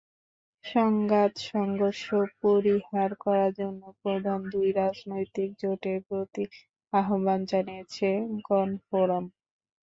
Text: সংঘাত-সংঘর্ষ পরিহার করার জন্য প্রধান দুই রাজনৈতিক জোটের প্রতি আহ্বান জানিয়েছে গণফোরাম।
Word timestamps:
সংঘাত-সংঘর্ষ 0.65 2.05
পরিহার 2.41 3.11
করার 3.23 3.51
জন্য 3.59 3.81
প্রধান 4.01 4.39
দুই 4.51 4.67
রাজনৈতিক 4.79 5.49
জোটের 5.61 5.99
প্রতি 6.07 6.43
আহ্বান 6.93 7.39
জানিয়েছে 7.51 8.07
গণফোরাম। 8.47 9.25